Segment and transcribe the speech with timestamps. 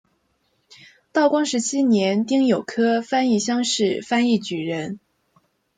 [1.11, 4.99] 道光十七年丁酉科翻译乡试翻译举人。